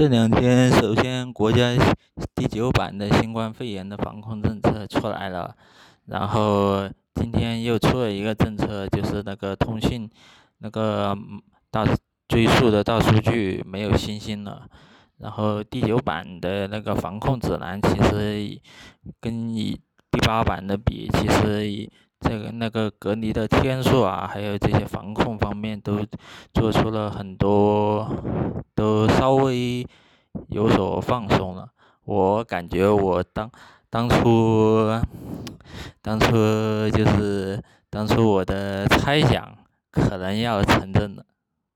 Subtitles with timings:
[0.00, 1.76] 这两天，首先国家
[2.34, 5.54] 第九版的新冠肺炎的防控政策出来了，
[6.06, 10.08] 然后今天又出了一个政策，就是那个通信
[10.60, 11.14] 那个
[11.70, 11.84] 大
[12.28, 14.66] 追溯的大数据没有信心了。
[15.18, 18.58] 然后第九版的那个防控指南其实
[19.20, 19.78] 跟以
[20.10, 21.90] 第八版的比，其实
[22.20, 25.98] 这个那个隔离的天数啊，还有这些防控方面都
[26.54, 28.08] 做出了很多。
[28.72, 29.86] 都稍微
[30.48, 31.68] 有所放松了，
[32.04, 33.50] 我感觉我当
[33.88, 34.88] 当初
[36.02, 36.30] 当初
[36.90, 39.52] 就是当初我的猜想
[39.90, 41.24] 可能要成真了。